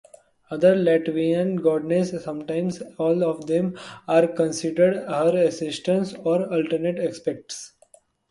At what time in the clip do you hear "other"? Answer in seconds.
0.49-0.75